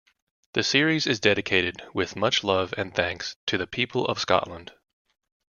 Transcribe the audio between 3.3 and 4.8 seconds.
to the people of Scotland".